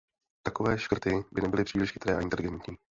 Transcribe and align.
Takové 0.43 0.79
škrty 0.79 1.25
by 1.31 1.41
nebyly 1.41 1.63
příliš 1.63 1.91
chytré 1.91 2.15
a 2.15 2.21
inteligentní. 2.21 2.77